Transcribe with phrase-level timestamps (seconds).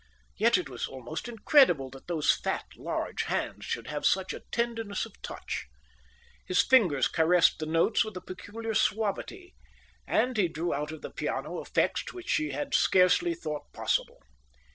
[0.35, 5.05] Yet it was almost incredible that those fat, large hands should have such a tenderness
[5.05, 5.67] of touch.
[6.47, 9.53] His fingers caressed the notes with a peculiar suavity,
[10.07, 14.23] and he drew out of the piano effects which she had scarcely thought possible.